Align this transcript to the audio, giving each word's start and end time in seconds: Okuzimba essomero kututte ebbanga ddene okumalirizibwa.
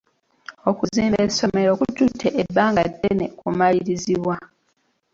Okuzimba 0.69 1.17
essomero 1.27 1.71
kututte 1.79 2.27
ebbanga 2.41 2.81
ddene 2.91 3.25
okumalirizibwa. 3.37 4.35